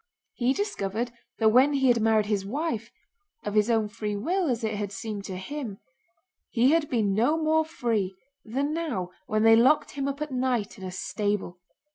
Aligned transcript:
He 0.33 0.53
discovered 0.53 1.11
that 1.37 1.49
when 1.49 1.73
he 1.73 1.87
had 1.89 2.01
married 2.01 2.25
his 2.25 2.43
wife—of 2.43 3.53
his 3.53 3.69
own 3.69 3.87
free 3.87 4.15
will 4.15 4.49
as 4.49 4.63
it 4.63 4.73
had 4.73 4.91
seemed 4.91 5.25
to 5.25 5.35
him—he 5.37 6.71
had 6.71 6.89
been 6.89 7.13
no 7.13 7.37
more 7.37 7.63
free 7.63 8.15
than 8.43 8.73
now 8.73 9.11
when 9.27 9.43
they 9.43 9.55
locked 9.55 9.91
him 9.91 10.07
up 10.07 10.19
at 10.19 10.31
night 10.31 10.79
in 10.79 10.83
a 10.83 10.91
stable. 10.91 11.59